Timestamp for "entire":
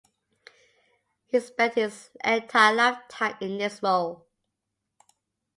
2.23-2.73